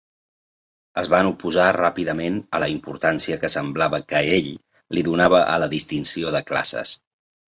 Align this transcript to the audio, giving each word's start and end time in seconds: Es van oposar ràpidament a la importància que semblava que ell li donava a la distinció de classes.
Es 1.01 1.09
van 1.13 1.27
oposar 1.31 1.65
ràpidament 1.75 2.39
a 2.57 2.61
la 2.63 2.69
importància 2.77 3.37
que 3.43 3.51
semblava 3.55 4.01
que 4.13 4.21
ell 4.39 4.49
li 4.99 5.03
donava 5.09 5.43
a 5.57 5.59
la 5.65 5.71
distinció 5.75 6.33
de 6.37 6.45
classes. 6.51 6.95